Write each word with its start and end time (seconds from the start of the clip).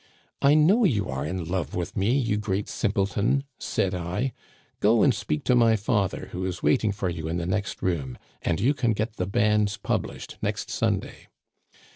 "I 0.51 0.55
know 0.55 0.83
you 0.83 1.09
are 1.09 1.27
in 1.27 1.45
love 1.45 1.75
with 1.75 1.95
me, 1.95 2.11
you 2.17 2.35
great 2.37 2.67
simpleton," 2.67 3.43
said 3.59 3.93
I. 3.93 4.33
Go 4.79 5.03
and 5.03 5.13
speak 5.13 5.43
to 5.43 5.53
my 5.53 5.75
father, 5.75 6.29
who 6.31 6.43
is 6.47 6.63
waiting 6.63 6.91
for 6.91 7.07
you 7.07 7.27
in 7.27 7.37
the 7.37 7.45
next 7.45 7.83
room, 7.83 8.17
and 8.41 8.59
you 8.59 8.73
can 8.73 8.93
get 8.93 9.17
the 9.17 9.27
banns 9.27 9.77
published 9.77 10.39
next 10.41 10.71
Sunday. 10.71 11.27